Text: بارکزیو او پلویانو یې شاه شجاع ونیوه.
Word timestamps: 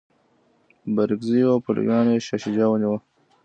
بارکزیو 0.95 1.49
او 1.53 1.57
پلویانو 1.65 2.11
یې 2.15 2.23
شاه 2.27 2.39
شجاع 2.43 2.67
ونیوه. 2.69 2.99